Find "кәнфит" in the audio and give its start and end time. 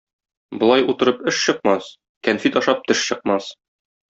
2.29-2.59